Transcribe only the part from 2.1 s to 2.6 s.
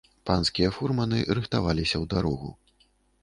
дарогу.